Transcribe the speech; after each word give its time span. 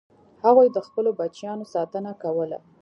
هغوی 0.45 0.67
د 0.71 0.77
خپلو 0.87 1.09
بچیانو 1.19 1.65
ساتنه 1.73 2.11
کوله. 2.23 2.57